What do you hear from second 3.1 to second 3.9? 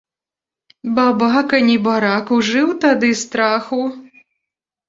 страху!